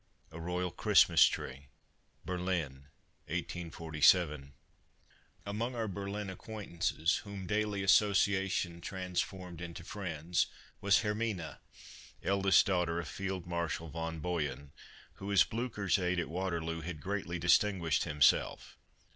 A 0.31 0.39
ROYAL 0.39 0.71
CHRISTMAS 0.71 1.27
TREE 1.27 1.67
BERLIN, 2.25 2.87
1547 3.27 4.55
Among 5.45 5.75
our 5.75 5.87
Berlin 5.87 6.31
acquaintances 6.31 7.17
whom 7.17 7.45
daily 7.45 7.83
association 7.83 8.81
transformed 8.81 9.61
into 9.61 9.83
friends 9.83 10.47
was 10.81 11.03
Hermina, 11.03 11.59
eldest 12.23 12.65
daughter 12.65 12.99
of 12.99 13.07
Field 13.07 13.45
Marshal 13.45 13.89
von 13.89 14.19
Boyen, 14.19 14.71
who 15.17 15.31
as 15.31 15.43
Blucher's 15.43 15.99
aid 15.99 16.19
at 16.19 16.29
Waterloo 16.29 16.81
had 16.81 16.99
greatly 16.99 17.37
distinguished 17.37 18.05
himself. 18.05 18.79